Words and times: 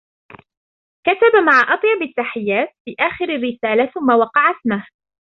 كتب" 1.07 1.33
مع 1.49 1.73
أطيب 1.73 2.01
التحيات" 2.09 2.69
في 2.85 2.95
آخر 2.99 3.25
الرسالة 3.29 3.85
ثم 3.85 4.11
وقع 4.19 4.51
اسمه. 4.51 4.87